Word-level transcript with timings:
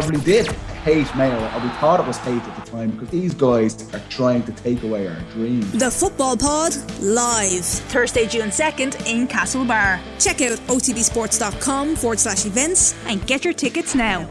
probably 0.00 0.20
did 0.20 0.46
hate 0.84 1.12
Mayo, 1.16 1.34
or 1.34 1.60
we 1.60 1.68
thought 1.80 1.98
it 1.98 2.06
was 2.06 2.18
hate 2.18 2.40
at 2.40 2.64
the 2.64 2.70
time, 2.70 2.90
because 2.92 3.10
these 3.10 3.34
guys 3.34 3.92
are 3.92 4.00
trying 4.08 4.42
to 4.44 4.52
take 4.52 4.82
away 4.84 5.08
our 5.08 5.20
dreams. 5.32 5.70
The 5.72 5.90
Football 5.90 6.36
Pod, 6.36 6.76
live. 7.00 7.64
Thursday, 7.64 8.26
June 8.26 8.50
2nd 8.50 9.06
in 9.12 9.26
Castlebar. 9.26 9.98
Check 10.20 10.40
out 10.40 10.58
otbsports.com 10.68 11.96
forward 11.96 12.20
slash 12.20 12.46
events 12.46 12.94
and 13.06 13.26
get 13.26 13.44
your 13.44 13.54
tickets 13.54 13.94
now. 13.96 14.28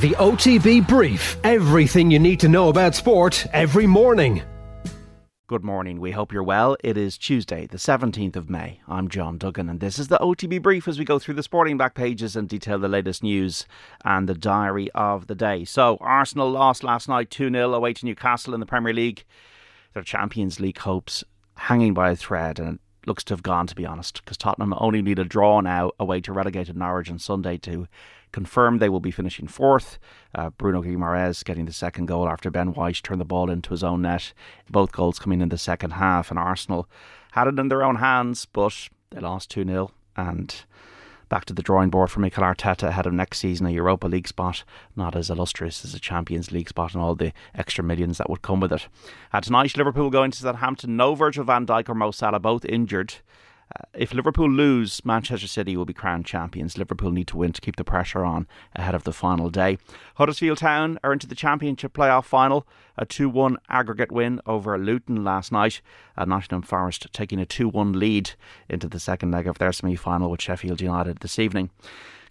The 0.00 0.12
OTB 0.16 0.88
Brief. 0.88 1.36
Everything 1.44 2.10
you 2.10 2.18
need 2.18 2.40
to 2.40 2.48
know 2.48 2.70
about 2.70 2.94
sport 2.94 3.46
every 3.52 3.86
morning. 3.86 4.42
Good 5.50 5.64
morning. 5.64 5.98
We 5.98 6.12
hope 6.12 6.32
you're 6.32 6.44
well. 6.44 6.76
It 6.84 6.96
is 6.96 7.18
Tuesday, 7.18 7.66
the 7.66 7.76
17th 7.76 8.36
of 8.36 8.48
May. 8.48 8.80
I'm 8.86 9.08
John 9.08 9.36
Duggan, 9.36 9.68
and 9.68 9.80
this 9.80 9.98
is 9.98 10.06
the 10.06 10.18
OTB 10.18 10.62
Brief 10.62 10.86
as 10.86 10.96
we 10.96 11.04
go 11.04 11.18
through 11.18 11.34
the 11.34 11.42
sporting 11.42 11.76
back 11.76 11.94
pages 11.94 12.36
and 12.36 12.48
detail 12.48 12.78
the 12.78 12.86
latest 12.86 13.24
news 13.24 13.66
and 14.04 14.28
the 14.28 14.34
diary 14.34 14.92
of 14.94 15.26
the 15.26 15.34
day. 15.34 15.64
So, 15.64 15.98
Arsenal 16.00 16.52
lost 16.52 16.84
last 16.84 17.08
night 17.08 17.30
2 17.30 17.50
0 17.50 17.74
away 17.74 17.92
to 17.94 18.06
Newcastle 18.06 18.54
in 18.54 18.60
the 18.60 18.64
Premier 18.64 18.92
League. 18.92 19.24
Their 19.92 20.04
Champions 20.04 20.60
League 20.60 20.78
hopes 20.78 21.24
hanging 21.56 21.94
by 21.94 22.12
a 22.12 22.16
thread, 22.16 22.60
and 22.60 22.74
it 22.74 23.08
looks 23.08 23.24
to 23.24 23.34
have 23.34 23.42
gone, 23.42 23.66
to 23.66 23.74
be 23.74 23.84
honest, 23.84 24.22
because 24.22 24.36
Tottenham 24.36 24.72
only 24.76 25.02
need 25.02 25.18
a 25.18 25.24
draw 25.24 25.60
now 25.60 25.90
away 25.98 26.20
to 26.20 26.32
relegated 26.32 26.76
Norwich 26.76 27.10
on 27.10 27.18
Sunday 27.18 27.56
to 27.58 27.88
confirmed 28.32 28.80
they 28.80 28.88
will 28.88 29.00
be 29.00 29.10
finishing 29.10 29.46
fourth. 29.46 29.98
Uh, 30.34 30.50
Bruno 30.50 30.82
Guimaraes 30.82 31.44
getting 31.44 31.64
the 31.64 31.72
second 31.72 32.06
goal 32.06 32.28
after 32.28 32.50
Ben 32.50 32.72
White 32.72 33.00
turned 33.02 33.20
the 33.20 33.24
ball 33.24 33.50
into 33.50 33.70
his 33.70 33.84
own 33.84 34.02
net. 34.02 34.32
Both 34.68 34.92
goals 34.92 35.18
coming 35.18 35.40
in 35.40 35.48
the 35.48 35.58
second 35.58 35.92
half, 35.92 36.30
and 36.30 36.38
Arsenal 36.38 36.88
had 37.32 37.48
it 37.48 37.58
in 37.58 37.68
their 37.68 37.84
own 37.84 37.96
hands, 37.96 38.46
but 38.46 38.88
they 39.10 39.20
lost 39.20 39.50
2 39.50 39.64
0. 39.64 39.90
And 40.16 40.54
back 41.28 41.44
to 41.46 41.54
the 41.54 41.62
drawing 41.62 41.90
board 41.90 42.10
for 42.10 42.20
Mikel 42.20 42.42
Arteta 42.42 42.88
ahead 42.88 43.06
of 43.06 43.12
next 43.12 43.38
season 43.38 43.66
a 43.66 43.70
Europa 43.70 44.06
League 44.06 44.28
spot, 44.28 44.64
not 44.96 45.16
as 45.16 45.30
illustrious 45.30 45.84
as 45.84 45.94
a 45.94 46.00
Champions 46.00 46.52
League 46.52 46.68
spot 46.68 46.92
and 46.92 47.02
all 47.02 47.14
the 47.14 47.32
extra 47.54 47.82
millions 47.84 48.18
that 48.18 48.28
would 48.28 48.42
come 48.42 48.60
with 48.60 48.72
it. 48.72 48.88
Uh, 49.32 49.40
tonight, 49.40 49.76
Liverpool 49.76 50.10
going 50.10 50.30
to 50.32 50.38
Southampton. 50.38 50.96
No 50.96 51.14
Virgil 51.14 51.44
van 51.44 51.66
Dijk 51.66 51.88
or 51.88 51.94
Mo 51.94 52.10
Salah, 52.10 52.40
both 52.40 52.64
injured. 52.64 53.14
Uh, 53.76 53.84
if 53.94 54.12
Liverpool 54.12 54.50
lose, 54.50 55.04
Manchester 55.04 55.46
City 55.46 55.76
will 55.76 55.84
be 55.84 55.92
crowned 55.92 56.26
champions. 56.26 56.76
Liverpool 56.76 57.12
need 57.12 57.28
to 57.28 57.36
win 57.36 57.52
to 57.52 57.60
keep 57.60 57.76
the 57.76 57.84
pressure 57.84 58.24
on 58.24 58.48
ahead 58.74 58.94
of 58.94 59.04
the 59.04 59.12
final 59.12 59.48
day. 59.48 59.78
Huddersfield 60.16 60.58
Town 60.58 60.98
are 61.04 61.12
into 61.12 61.26
the 61.26 61.34
Championship 61.34 61.92
playoff 61.92 62.24
final. 62.24 62.66
A 62.96 63.06
2 63.06 63.28
1 63.28 63.58
aggregate 63.68 64.10
win 64.10 64.40
over 64.44 64.76
Luton 64.76 65.22
last 65.22 65.52
night. 65.52 65.80
Uh, 66.16 66.24
Nottingham 66.24 66.62
Forest 66.62 67.06
taking 67.12 67.38
a 67.38 67.46
2 67.46 67.68
1 67.68 67.92
lead 67.92 68.32
into 68.68 68.88
the 68.88 69.00
second 69.00 69.30
leg 69.30 69.46
of 69.46 69.58
their 69.58 69.72
semi 69.72 69.96
final 69.96 70.30
with 70.30 70.42
Sheffield 70.42 70.80
United 70.80 71.18
this 71.18 71.38
evening. 71.38 71.70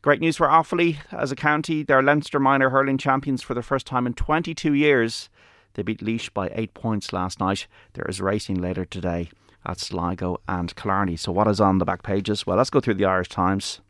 Great 0.02 0.22
news 0.22 0.38
for 0.38 0.48
Offaly 0.48 0.98
as 1.12 1.32
a 1.32 1.36
county. 1.36 1.84
They're 1.84 2.04
Leinster 2.04 2.40
minor 2.40 2.70
hurling 2.70 2.98
champions 2.98 3.42
for 3.42 3.54
the 3.54 3.62
first 3.62 3.86
time 3.86 4.08
in 4.08 4.14
22 4.14 4.74
years. 4.74 5.30
They 5.74 5.84
beat 5.84 6.02
Laois 6.02 6.30
by 6.34 6.52
eight 6.54 6.74
points 6.74 7.14
last 7.14 7.40
night. 7.40 7.68
There 7.94 8.06
is 8.06 8.22
racing 8.22 8.62
later 8.62 8.86
today 8.86 9.30
at 9.66 9.80
Sligo 9.80 10.40
and 10.48 10.76
Killarney. 10.76 11.16
So, 11.16 11.32
what 11.32 11.48
is 11.48 11.60
on 11.60 11.78
the 11.78 11.86
back 11.86 12.04
pages? 12.04 12.46
Well, 12.46 12.58
let's 12.58 12.70
go 12.70 12.80
through 12.80 12.96
the 12.96 13.06
Irish 13.06 13.30
Times. 13.30 13.82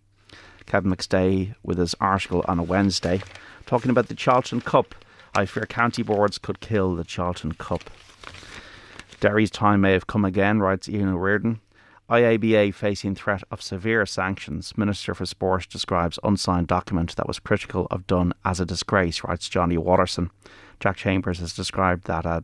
Kevin 0.65 0.91
McStay 0.91 1.55
with 1.63 1.77
his 1.77 1.95
article 1.99 2.45
on 2.47 2.59
a 2.59 2.63
Wednesday 2.63 3.21
talking 3.65 3.91
about 3.91 4.07
the 4.07 4.15
Tailteann 4.15 4.63
Cup. 4.63 4.95
I 5.35 5.45
fear 5.45 5.65
county 5.65 6.03
boards 6.03 6.37
could 6.37 6.59
kill 6.59 6.95
the 6.95 7.03
Tailteann 7.03 7.57
Cup. 7.57 7.89
Derry's 9.19 9.51
time 9.51 9.81
may 9.81 9.93
have 9.93 10.07
come 10.07 10.25
again, 10.25 10.59
writes 10.59 10.87
Ian 10.87 11.09
O'Riordan. 11.09 11.59
IABA 12.09 12.73
facing 12.73 13.13
threat 13.13 13.43
of 13.51 13.61
severe 13.61 14.05
sanctions. 14.05 14.75
Minister 14.75 15.13
for 15.13 15.27
Sport 15.27 15.67
describes 15.69 16.17
unsigned 16.23 16.65
document 16.65 17.15
that 17.15 17.27
was 17.27 17.37
critical 17.37 17.85
of 17.91 18.07
Dunne 18.07 18.33
as 18.43 18.59
a 18.59 18.65
disgrace, 18.65 19.23
writes 19.23 19.47
Johnny 19.47 19.77
Watterson. 19.77 20.31
Jack 20.79 20.97
Chambers 20.97 21.39
has 21.39 21.53
described 21.53 22.05
that 22.07 22.25
a 22.25 22.43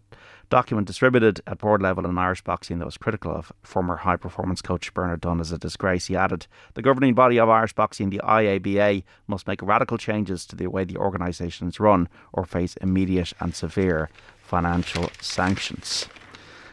document 0.50 0.88
distributed 0.88 1.42
at 1.48 1.60
board 1.60 1.82
level 1.82 2.06
in 2.06 2.18
Irish 2.18 2.42
boxing 2.42 2.80
that 2.80 2.86
was 2.86 2.98
critical 2.98 3.32
of 3.32 3.52
former 3.64 3.98
high 3.98 4.18
performance 4.18 4.62
coach 4.62 4.94
Bernard 4.94 5.22
Dunne 5.22 5.40
as 5.40 5.52
a 5.52 5.58
disgrace. 5.58 6.06
He 6.08 6.16
added, 6.16 6.48
The 6.74 6.82
governing 6.82 7.14
body 7.14 7.40
of 7.40 7.50
Irish 7.50 7.74
boxing, 7.74 8.10
the 8.10 8.22
IABA, 8.24 9.04
must 9.28 9.48
make 9.48 9.62
radical 9.62 9.98
changes 9.98 10.46
to 10.48 10.56
the 10.56 10.68
way 10.68 10.84
the 10.84 10.98
organisation 10.98 11.68
is 11.68 11.80
run 11.80 12.10
or 12.34 12.46
face 12.46 12.76
immediate 12.78 13.34
and 13.40 13.56
severe 13.56 14.10
financial 14.38 15.10
sanctions. 15.22 16.08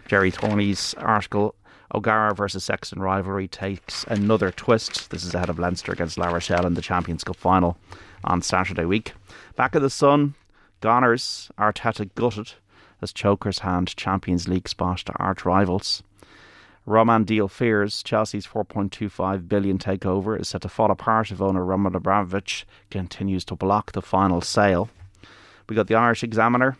Gerry 0.07 0.31
Thornley's 0.31 0.95
article 0.95 1.55
O'Gara 1.95 2.35
versus 2.35 2.65
Sexton 2.65 3.01
rivalry 3.01 3.47
takes 3.47 4.05
another 4.05 4.51
twist. 4.51 5.11
This 5.11 5.25
is 5.25 5.35
ahead 5.35 5.51
of 5.51 5.59
Leinster 5.59 5.93
against 5.93 6.17
La 6.17 6.29
Rochelle 6.29 6.67
in 6.67 6.75
the 6.75 6.81
Champions 6.81 7.23
Cup 7.23 7.37
final 7.37 7.77
on 8.25 8.41
Saturday 8.41 8.87
week. 8.87 9.13
Back 9.57 9.75
of 9.75 9.83
the 9.83 9.91
Sun, 9.91 10.35
Goners, 10.83 11.49
Arteta 11.57 12.11
gutted 12.17 12.55
as 13.01 13.13
chokers 13.13 13.61
hand 13.61 13.97
Champions 13.97 14.49
League 14.49 14.69
spot 14.69 14.99
to 14.99 15.13
arch 15.15 15.45
rivals. 15.45 16.03
Roman 16.85 17.23
deal 17.23 17.47
fears 17.47 18.03
Chelsea's 18.03 18.49
4.25 18.49 19.49
billion 19.49 19.79
takeover 19.79 20.39
is 20.39 20.49
set 20.49 20.63
to 20.63 20.69
fall 20.69 20.91
apart 20.91 21.31
if 21.31 21.41
owner 21.41 21.65
Roman 21.65 21.95
Abramovich 21.95 22.67
continues 22.91 23.45
to 23.45 23.55
block 23.55 23.93
the 23.93 24.03
final 24.03 24.41
sale. 24.41 24.91
We 25.69 25.77
got 25.77 25.87
the 25.87 25.95
Irish 25.95 26.25
Examiner 26.25 26.77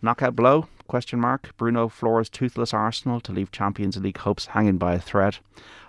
knockout 0.00 0.34
blow 0.34 0.68
question 0.86 1.20
mark 1.20 1.54
Bruno 1.56 1.88
floors 1.88 2.28
toothless 2.30 2.72
Arsenal 2.74 3.20
to 3.20 3.32
leave 3.32 3.50
Champions 3.50 3.96
League 3.98 4.18
hopes 4.18 4.46
hanging 4.46 4.78
by 4.78 4.94
a 4.94 5.00
thread. 5.00 5.38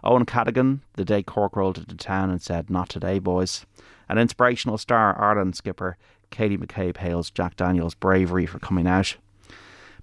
Owen 0.04 0.26
Cadogan 0.26 0.82
the 0.96 1.06
day 1.06 1.24
Cork 1.24 1.56
rolled 1.56 1.78
into 1.78 1.96
town 1.96 2.30
and 2.30 2.42
said 2.42 2.70
not 2.70 2.90
today 2.90 3.20
boys. 3.20 3.66
An 4.08 4.18
inspirational 4.18 4.78
star 4.78 5.20
Ireland 5.20 5.56
skipper 5.56 5.98
Katie 6.30 6.58
McCabe 6.58 6.98
hails 6.98 7.30
Jack 7.30 7.56
Daniels' 7.56 7.96
bravery 7.96 8.46
for 8.46 8.60
coming 8.60 8.88
out. 8.88 9.18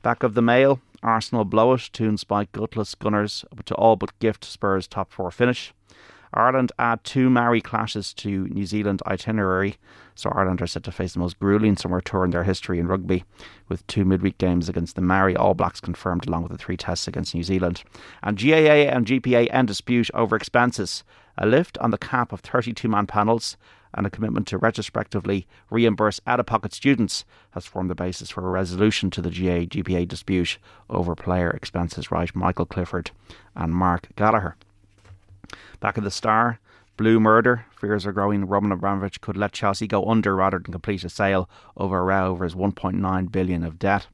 Back 0.03 0.23
of 0.23 0.35
the 0.35 0.43
mail, 0.43 0.81
Arsenal 1.03 1.45
blow 1.45 1.75
it, 1.75 1.91
Toon 1.93 2.17
Spike 2.17 2.53
gutless 2.53 2.95
Gunners 2.95 3.45
to 3.65 3.75
all 3.75 3.97
but 3.97 4.19
gift 4.19 4.45
Spurs 4.45 4.87
top 4.87 5.13
four 5.13 5.31
finish. 5.31 5.73
Ireland 6.35 6.73
add 6.79 7.05
two 7.05 7.29
Maori 7.29 7.61
clashes 7.61 8.15
to 8.15 8.47
New 8.49 8.65
Zealand 8.65 9.03
itinerary, 9.07 9.77
so 10.15 10.31
Ireland 10.31 10.63
are 10.63 10.67
set 10.67 10.83
to 10.85 10.93
face 10.93 11.13
the 11.13 11.19
most 11.19 11.39
grueling 11.39 11.77
summer 11.77 12.01
tour 12.01 12.25
in 12.25 12.31
their 12.31 12.45
history 12.45 12.79
in 12.79 12.89
rugby, 12.89 13.25
with 13.69 13.87
two 13.87 14.05
midweek 14.05 14.39
games 14.39 14.69
against 14.69 14.97
the 14.97 15.03
Maori 15.03 15.37
All 15.37 15.53
Blacks 15.53 15.81
confirmed, 15.81 16.27
along 16.27 16.45
with 16.45 16.53
the 16.53 16.59
three 16.59 16.77
tests 16.77 17.07
against 17.07 17.35
New 17.35 17.43
Zealand. 17.43 17.85
And 18.23 18.39
GAA 18.39 18.89
and 18.89 19.07
GPA 19.07 19.49
end 19.53 19.69
dispute 19.69 20.11
over 20.15 20.35
expenses. 20.35 21.05
A 21.37 21.47
lift 21.47 21.77
on 21.79 21.91
the 21.91 21.99
cap 21.99 22.33
of 22.33 22.41
32 22.41 22.89
man 22.89 23.07
panels 23.07 23.57
and 23.95 24.07
a 24.07 24.11
commitment 24.11 24.47
to 24.49 24.59
retrospectively 24.59 25.47
reimburse 25.71 26.21
out 26.27 26.41
of 26.41 26.47
pocket 26.47 26.73
students 26.73 27.25
has 27.51 27.67
formed 27.67 27.91
the 27.91 27.95
basis 27.95 28.31
for 28.31 28.47
a 28.47 28.51
resolution 28.51 29.11
to 29.11 29.23
the 29.23 29.31
GAA 29.31 29.67
GPA 29.67 30.09
dispute 30.09 30.59
over 30.89 31.15
player 31.15 31.51
expenses, 31.51 32.11
right? 32.11 32.35
Michael 32.35 32.67
Clifford 32.67 33.11
and 33.55 33.75
Mark 33.75 34.09
Gallagher. 34.17 34.57
Back 35.81 35.99
at 35.99 36.05
the 36.05 36.11
Star, 36.11 36.59
Blue 36.97 37.19
murder. 37.19 37.65
Fears 37.81 38.07
are 38.07 38.13
growing. 38.13 38.45
Roman 38.45 38.71
Abramovich 38.71 39.21
could 39.21 39.37
let 39.37 39.53
Chelsea 39.53 39.87
go 39.87 40.05
under 40.05 40.37
rather 40.37 40.59
than 40.59 40.73
complete 40.73 41.05
a 41.05 41.09
sale 41.09 41.49
over 41.77 41.99
his 42.45 42.55
1.9 42.55 43.33
billion 43.33 43.65
of 43.65 43.79
debt. 43.79 44.07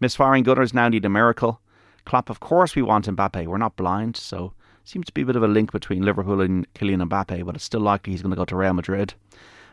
Misfiring 0.00 0.42
Gunners 0.42 0.74
now 0.74 0.88
need 0.88 1.04
a 1.04 1.08
miracle. 1.08 1.60
Klopp, 2.04 2.28
of 2.28 2.40
course, 2.40 2.74
we 2.74 2.82
want 2.82 3.06
Mbappe. 3.06 3.46
We're 3.46 3.58
not 3.58 3.76
blind, 3.76 4.16
so 4.16 4.52
Seems 4.86 5.06
to 5.06 5.12
be 5.12 5.22
a 5.22 5.26
bit 5.26 5.34
of 5.34 5.42
a 5.42 5.48
link 5.48 5.72
between 5.72 6.04
Liverpool 6.04 6.40
and 6.40 6.72
Kylian 6.74 7.02
Mbappe, 7.08 7.44
but 7.44 7.56
it's 7.56 7.64
still 7.64 7.80
likely 7.80 8.12
he's 8.12 8.22
going 8.22 8.30
to 8.30 8.36
go 8.36 8.44
to 8.44 8.54
Real 8.54 8.72
Madrid. 8.72 9.14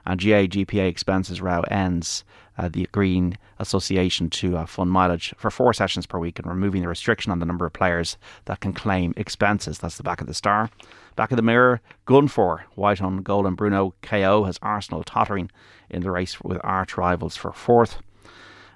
And 0.07 0.19
GAA 0.19 0.49
GPA 0.49 0.87
expenses 0.87 1.39
row 1.39 1.61
ends 1.69 2.23
uh, 2.57 2.67
the 2.67 2.89
Green 2.91 3.37
Association 3.59 4.31
to 4.31 4.57
uh, 4.57 4.65
fund 4.65 4.89
mileage 4.89 5.31
for 5.37 5.51
four 5.51 5.71
sessions 5.71 6.07
per 6.07 6.17
week 6.17 6.39
and 6.39 6.47
removing 6.47 6.81
the 6.81 6.87
restriction 6.87 7.31
on 7.31 7.37
the 7.37 7.45
number 7.45 7.67
of 7.67 7.73
players 7.73 8.17
that 8.45 8.59
can 8.59 8.73
claim 8.73 9.13
expenses. 9.15 9.77
That's 9.77 9.97
the 9.97 10.03
back 10.03 10.19
of 10.19 10.25
the 10.25 10.33
star. 10.33 10.71
Back 11.15 11.31
of 11.31 11.35
the 11.35 11.43
mirror, 11.43 11.79
gun 12.05 12.27
for 12.27 12.65
White 12.73 12.99
on 12.99 13.17
goal 13.17 13.45
and 13.45 13.55
Bruno 13.55 13.93
KO 14.01 14.45
has 14.45 14.57
Arsenal 14.63 15.03
tottering 15.03 15.51
in 15.91 16.01
the 16.01 16.09
race 16.09 16.41
with 16.41 16.59
arch 16.63 16.97
rivals 16.97 17.37
for 17.37 17.53
fourth. 17.53 17.99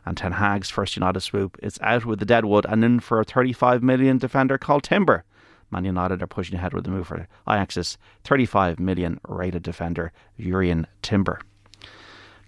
And 0.05 0.15
Ten 0.15 0.33
Hag's 0.33 0.69
first 0.69 0.95
United 0.95 1.21
swoop 1.21 1.57
is 1.63 1.79
out 1.81 2.05
with 2.05 2.19
the 2.19 2.25
Deadwood 2.25 2.67
and 2.69 2.83
in 2.85 2.99
for 2.99 3.19
a 3.19 3.25
35 3.25 3.81
million 3.81 4.19
defender 4.19 4.59
called 4.59 4.83
Timber. 4.83 5.23
Man 5.71 5.85
United 5.85 6.21
are 6.21 6.27
pushing 6.27 6.55
ahead 6.55 6.73
with 6.73 6.85
the 6.85 6.91
move 6.91 7.07
for 7.07 7.27
Ajax's 7.47 7.97
35 8.23 8.79
million 8.79 9.19
rated 9.27 9.63
defender 9.63 10.11
Jurrien 10.39 10.85
Timber. 11.01 11.39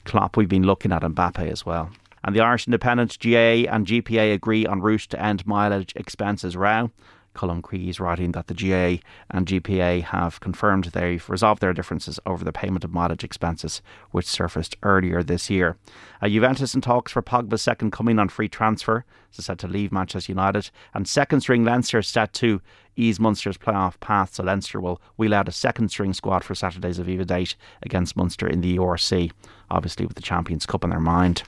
Klopp, 0.06 0.38
we've 0.38 0.50
been 0.50 0.64
looking 0.64 0.92
at 0.92 1.02
Mbappe 1.02 1.52
as 1.52 1.66
well. 1.66 1.92
And 2.24 2.36
the 2.36 2.42
Irish 2.42 2.68
Independent 2.68 3.18
GAA 3.20 3.70
and 3.72 3.86
GPA 3.86 4.34
agree 4.34 4.66
on 4.66 4.82
route 4.82 5.08
to 5.10 5.22
end 5.22 5.46
mileage 5.46 5.94
expenses 5.96 6.58
row. 6.58 6.92
Colm 7.36 7.62
Creevy 7.62 8.00
writing 8.00 8.32
that 8.34 8.48
the 8.48 8.54
GAA 8.54 9.02
and 9.30 9.46
GPA 9.46 10.04
have 10.04 10.40
confirmed 10.40 10.86
they've 10.86 11.30
resolved 11.30 11.62
their 11.62 11.74
differences 11.74 12.20
over 12.26 12.44
the 12.44 12.52
payment 12.52 12.84
of 12.84 12.94
mileage 12.94 13.24
expenses, 13.24 13.82
which 14.12 14.26
surfaced 14.26 14.76
earlier 14.84 15.24
this 15.24 15.50
year. 15.50 15.78
Uh, 16.22 16.28
Juventus 16.28 16.76
in 16.76 16.82
talks 16.82 17.12
for 17.12 17.22
Pogba's 17.22 17.62
second 17.62 17.92
coming 17.92 18.20
on 18.20 18.30
free 18.30 18.50
transfer, 18.50 19.06
is 19.38 19.46
set 19.46 19.58
to 19.60 19.68
leave 19.68 19.92
Manchester 19.92 20.32
United, 20.32 20.70
and 20.94 21.08
second 21.08 21.42
string 21.42 21.64
Leinster 21.64 22.02
set 22.02 22.34
to 22.34 22.62
ease 22.96 23.20
Munster's 23.20 23.58
playoff 23.58 24.00
path, 24.00 24.36
so 24.36 24.44
Leinster 24.44 24.80
will 24.80 25.02
wheel 25.18 25.34
out 25.34 25.48
a 25.48 25.52
second 25.52 25.90
string 25.90 26.14
squad 26.14 26.44
for 26.44 26.56
Saturday's 26.56 27.00
Aviva 27.00 27.26
date 27.26 27.56
against 27.82 28.18
Munster 28.18 28.48
in 28.48 28.62
the 28.62 28.78
URC, 28.78 29.32
obviously 29.70 30.06
with 30.06 30.16
the 30.16 30.22
Champions 30.22 30.66
Cup 30.66 30.84
in 30.84 30.90
their 30.90 31.00
mind. 31.00 31.44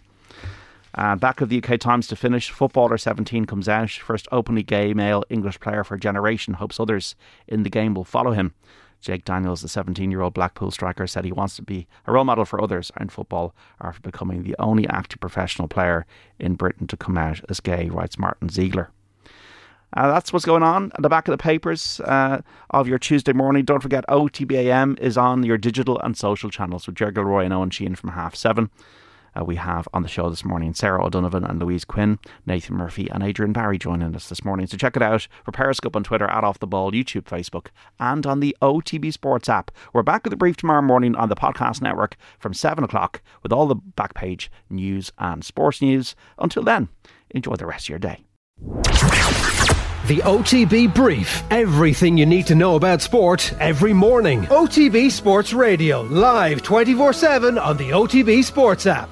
Uh, 0.95 1.15
back 1.15 1.41
of 1.41 1.49
the 1.49 1.63
UK 1.63 1.79
Times 1.79 2.07
to 2.07 2.15
finish. 2.15 2.49
Footballer 2.49 2.97
17 2.97 3.45
comes 3.45 3.69
out. 3.69 3.91
First 3.91 4.27
openly 4.31 4.63
gay 4.63 4.93
male 4.93 5.23
English 5.29 5.59
player 5.59 5.83
for 5.83 5.95
a 5.95 5.99
generation. 5.99 6.55
Hopes 6.55 6.79
others 6.79 7.15
in 7.47 7.63
the 7.63 7.69
game 7.69 7.93
will 7.93 8.03
follow 8.03 8.31
him. 8.31 8.53
Jake 9.01 9.25
Daniels, 9.25 9.61
the 9.61 9.67
17 9.67 10.11
year 10.11 10.21
old 10.21 10.33
Blackpool 10.33 10.69
striker, 10.69 11.07
said 11.07 11.25
he 11.25 11.31
wants 11.31 11.55
to 11.55 11.63
be 11.63 11.87
a 12.05 12.11
role 12.11 12.23
model 12.23 12.45
for 12.45 12.61
others 12.61 12.91
in 12.99 13.09
football 13.09 13.55
after 13.81 14.01
becoming 14.01 14.43
the 14.43 14.55
only 14.59 14.87
active 14.87 15.19
professional 15.19 15.67
player 15.67 16.05
in 16.39 16.53
Britain 16.53 16.87
to 16.87 16.97
come 16.97 17.17
out 17.17 17.41
as 17.49 17.59
gay, 17.59 17.89
writes 17.89 18.19
Martin 18.19 18.49
Ziegler. 18.49 18.91
Uh, 19.93 20.09
that's 20.09 20.31
what's 20.31 20.45
going 20.45 20.63
on 20.63 20.91
at 20.95 21.01
the 21.01 21.09
back 21.09 21.27
of 21.27 21.33
the 21.33 21.37
papers 21.37 21.99
uh, 22.01 22.41
of 22.69 22.87
your 22.87 22.97
Tuesday 22.99 23.33
morning. 23.33 23.65
Don't 23.65 23.81
forget, 23.81 24.05
OTBAM 24.07 24.97
is 24.99 25.17
on 25.17 25.43
your 25.43 25.57
digital 25.57 25.99
and 25.99 26.15
social 26.15 26.49
channels 26.49 26.87
with 26.87 26.95
Ger 26.95 27.11
Gilroy 27.11 27.43
and 27.43 27.53
Owen 27.53 27.71
Sheehan 27.71 27.95
from 27.95 28.11
half 28.11 28.35
seven. 28.35 28.69
Uh, 29.39 29.43
we 29.45 29.55
have 29.55 29.87
on 29.93 30.03
the 30.03 30.09
show 30.09 30.29
this 30.29 30.43
morning 30.43 30.73
Sarah 30.73 31.05
O'Donovan 31.05 31.43
and 31.43 31.59
Louise 31.59 31.85
Quinn, 31.85 32.19
Nathan 32.45 32.75
Murphy 32.75 33.09
and 33.09 33.23
Adrian 33.23 33.53
Barry 33.53 33.77
joining 33.77 34.15
us 34.15 34.29
this 34.29 34.43
morning. 34.43 34.67
So 34.67 34.77
check 34.77 34.95
it 34.95 35.01
out 35.01 35.27
for 35.45 35.51
Periscope 35.51 35.95
on 35.95 36.03
Twitter, 36.03 36.29
at 36.29 36.43
Off 36.43 36.59
the 36.59 36.67
Ball, 36.67 36.91
YouTube, 36.91 37.23
Facebook, 37.23 37.67
and 37.99 38.25
on 38.25 38.39
the 38.39 38.55
OTB 38.61 39.13
Sports 39.13 39.49
app. 39.49 39.71
We're 39.93 40.03
back 40.03 40.23
with 40.23 40.31
the 40.31 40.37
brief 40.37 40.57
tomorrow 40.57 40.81
morning 40.81 41.15
on 41.15 41.29
the 41.29 41.35
podcast 41.35 41.81
network 41.81 42.17
from 42.39 42.53
7 42.53 42.83
o'clock 42.83 43.21
with 43.43 43.51
all 43.53 43.67
the 43.67 43.75
back 43.75 44.13
page 44.13 44.51
news 44.69 45.11
and 45.17 45.43
sports 45.43 45.81
news. 45.81 46.15
Until 46.37 46.63
then, 46.63 46.89
enjoy 47.29 47.55
the 47.55 47.65
rest 47.65 47.85
of 47.85 47.89
your 47.89 47.99
day. 47.99 48.23
The 50.07 50.17
OTB 50.17 50.93
Brief. 50.93 51.43
Everything 51.51 52.17
you 52.17 52.25
need 52.25 52.47
to 52.47 52.55
know 52.55 52.75
about 52.75 53.01
sport 53.01 53.53
every 53.59 53.93
morning. 53.93 54.41
OTB 54.43 55.11
Sports 55.11 55.53
Radio, 55.53 56.01
live 56.01 56.61
24 56.63 57.13
7 57.13 57.57
on 57.57 57.77
the 57.77 57.91
OTB 57.91 58.43
Sports 58.43 58.87
app. 58.87 59.09